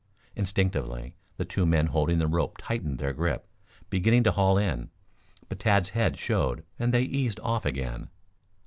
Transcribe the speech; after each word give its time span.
Instinctively 0.35 1.13
the 1.37 1.45
two 1.45 1.63
men 1.63 1.85
holding 1.85 2.17
the 2.17 2.25
rope 2.25 2.57
tightened 2.57 2.97
their 2.97 3.13
grip, 3.13 3.45
beginning 3.91 4.23
to 4.23 4.31
haul 4.31 4.57
in. 4.57 4.89
But 5.47 5.59
Tad's 5.59 5.89
head 5.89 6.17
showed 6.17 6.63
and 6.79 6.91
they 6.91 7.03
eased 7.03 7.39
off 7.41 7.67
again. 7.67 8.09